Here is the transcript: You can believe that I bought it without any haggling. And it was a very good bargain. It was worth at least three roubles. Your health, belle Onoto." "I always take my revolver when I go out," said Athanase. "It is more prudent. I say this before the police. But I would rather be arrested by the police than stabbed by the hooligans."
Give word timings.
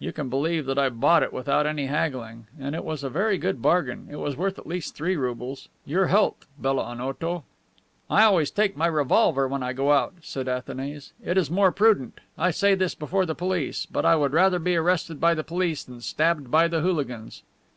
You 0.00 0.12
can 0.12 0.28
believe 0.28 0.66
that 0.66 0.76
I 0.76 0.88
bought 0.88 1.22
it 1.22 1.32
without 1.32 1.64
any 1.64 1.86
haggling. 1.86 2.48
And 2.58 2.74
it 2.74 2.84
was 2.84 3.04
a 3.04 3.08
very 3.08 3.38
good 3.38 3.62
bargain. 3.62 4.08
It 4.10 4.16
was 4.16 4.36
worth 4.36 4.58
at 4.58 4.66
least 4.66 4.96
three 4.96 5.14
roubles. 5.14 5.68
Your 5.86 6.06
health, 6.08 6.46
belle 6.58 6.80
Onoto." 6.80 7.44
"I 8.10 8.24
always 8.24 8.50
take 8.50 8.76
my 8.76 8.88
revolver 8.88 9.46
when 9.46 9.62
I 9.62 9.72
go 9.72 9.92
out," 9.92 10.14
said 10.20 10.48
Athanase. 10.48 11.12
"It 11.24 11.38
is 11.38 11.48
more 11.48 11.70
prudent. 11.70 12.18
I 12.36 12.50
say 12.50 12.74
this 12.74 12.96
before 12.96 13.24
the 13.24 13.36
police. 13.36 13.86
But 13.86 14.04
I 14.04 14.16
would 14.16 14.32
rather 14.32 14.58
be 14.58 14.74
arrested 14.74 15.20
by 15.20 15.34
the 15.34 15.44
police 15.44 15.84
than 15.84 16.00
stabbed 16.00 16.50
by 16.50 16.66
the 16.66 16.80
hooligans." 16.80 17.44